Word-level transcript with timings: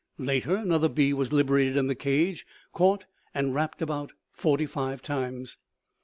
Later 0.17 0.55
another 0.55 0.89
bee 0.89 1.13
was 1.13 1.31
liberated 1.31 1.77
in 1.77 1.85
the 1.85 1.93
cage, 1.93 2.43
caught 2.73 3.05
and 3.35 3.53
wrapped 3.53 3.83
about 3.83 4.13
forty 4.31 4.65
five 4.65 5.03
times. 5.03 5.59